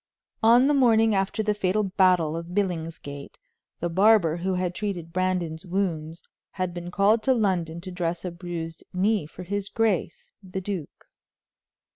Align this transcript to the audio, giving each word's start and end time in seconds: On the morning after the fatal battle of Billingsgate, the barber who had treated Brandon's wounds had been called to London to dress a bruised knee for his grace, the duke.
On 0.41 0.65
the 0.65 0.73
morning 0.73 1.13
after 1.13 1.43
the 1.43 1.53
fatal 1.53 1.83
battle 1.83 2.35
of 2.35 2.55
Billingsgate, 2.55 3.37
the 3.81 3.87
barber 3.89 4.37
who 4.37 4.55
had 4.55 4.73
treated 4.73 5.13
Brandon's 5.13 5.63
wounds 5.63 6.23
had 6.53 6.73
been 6.73 6.89
called 6.89 7.21
to 7.21 7.35
London 7.35 7.79
to 7.81 7.91
dress 7.91 8.25
a 8.25 8.31
bruised 8.31 8.83
knee 8.93 9.27
for 9.27 9.43
his 9.43 9.69
grace, 9.69 10.31
the 10.41 10.59
duke. 10.59 11.05